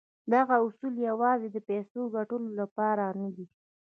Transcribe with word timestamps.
دغه 0.33 0.55
اصول 0.65 0.93
يوازې 1.09 1.47
د 1.51 1.57
پيسو 1.69 2.01
ګټلو 2.15 2.49
لپاره 2.59 3.05
نه 3.21 3.29
دي. 3.35 3.45